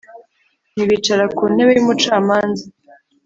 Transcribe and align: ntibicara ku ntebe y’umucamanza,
ntibicara 0.73 1.23
ku 1.35 1.43
ntebe 1.53 1.71
y’umucamanza, 1.77 2.65